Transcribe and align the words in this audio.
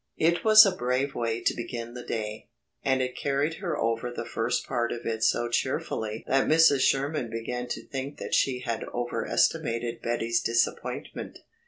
It 0.17 0.43
was 0.43 0.65
a 0.65 0.75
brave 0.75 1.13
way 1.13 1.41
to 1.43 1.55
begin 1.55 1.93
the 1.93 2.03
day, 2.03 2.49
and 2.83 3.03
it 3.03 3.15
carried 3.15 3.57
her 3.59 3.77
over 3.77 4.09
the 4.11 4.25
first 4.25 4.65
part 4.65 4.91
of 4.91 5.05
it 5.05 5.23
so 5.23 5.47
cheerfully 5.47 6.23
that 6.25 6.47
Mrs. 6.47 6.79
Sherman 6.79 7.29
began 7.29 7.67
to 7.67 7.87
think 7.87 8.17
that 8.17 8.33
she 8.33 8.61
had 8.61 8.83
overestimated 8.85 10.01
Betty's 10.01 10.41
disappointment. 10.41 11.37